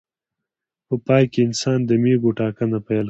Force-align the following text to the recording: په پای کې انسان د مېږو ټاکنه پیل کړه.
په 0.87 0.95
پای 1.05 1.23
کې 1.31 1.39
انسان 1.47 1.79
د 1.85 1.91
مېږو 2.03 2.29
ټاکنه 2.39 2.77
پیل 2.87 2.97
کړه. 2.99 2.99